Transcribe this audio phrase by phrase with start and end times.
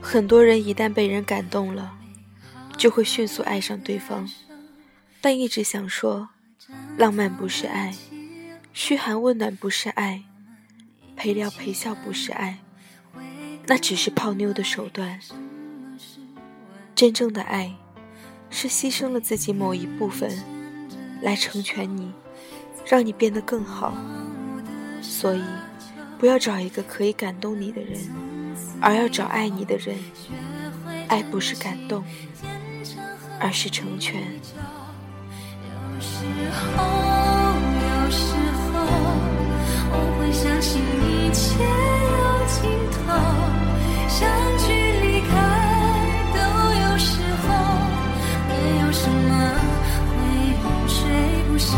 [0.00, 1.94] 很多人一旦被人感动了
[2.76, 4.28] 就会迅速爱上对方
[5.20, 6.28] 但一直想说
[6.96, 7.94] 浪漫不是爱
[8.72, 10.22] 嘘寒问暖不是爱
[11.16, 12.58] 陪聊陪笑不是爱
[13.66, 15.20] 那只是泡妞的手段。
[16.94, 17.74] 真正的爱
[18.50, 20.30] 是牺牲了自己某一部分
[21.22, 22.12] 来成全你。
[22.84, 23.94] 让你变得更好。
[25.00, 25.42] 所以，
[26.18, 27.98] 不要找一个可以感动你的人。
[28.80, 29.96] 而要找爱你的人，
[31.08, 32.04] 爱不是感动，
[33.40, 34.20] 而是成全。
[34.20, 36.84] 有时候，
[37.80, 38.34] 有时
[38.72, 38.74] 候，
[39.90, 42.60] 我会相信一切有尽
[42.92, 43.00] 头，
[44.08, 44.20] 相
[44.58, 44.68] 聚
[45.00, 45.32] 离开
[46.34, 46.38] 都
[46.82, 47.48] 有时候，
[48.48, 49.30] 没有什么
[50.10, 50.12] 会
[50.62, 50.98] 永垂
[51.48, 51.72] 不朽。